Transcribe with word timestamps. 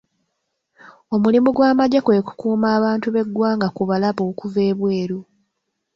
Omulimu 1.15 1.49
gw'amagye 1.55 1.99
kwe 2.05 2.17
kukuuma 2.27 2.67
abantu 2.77 3.07
b'eggwanga 3.15 3.67
ku 3.75 3.81
balabe 3.89 4.21
okuva 4.31 4.59
ebweru. 4.71 5.19